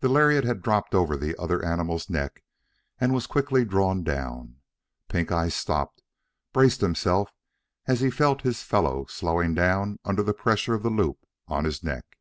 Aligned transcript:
The 0.00 0.10
lariat 0.10 0.44
had 0.44 0.60
dropped 0.60 0.94
over 0.94 1.16
the 1.16 1.34
other 1.40 1.64
animal's 1.64 2.10
neck 2.10 2.44
and 3.00 3.14
was 3.14 3.26
quickly 3.26 3.64
drawn 3.64 4.02
down. 4.04 4.56
Pinkeye 5.08 5.48
stopped, 5.48 6.02
braced 6.52 6.82
himself 6.82 7.32
as 7.86 8.00
he 8.02 8.10
felt 8.10 8.42
his 8.42 8.62
fellow 8.62 9.06
slowing 9.06 9.54
down 9.54 9.98
under 10.04 10.22
the 10.22 10.34
pressure 10.34 10.74
of 10.74 10.82
the 10.82 10.90
loop 10.90 11.20
on 11.48 11.64
his 11.64 11.82
neck. 11.82 12.18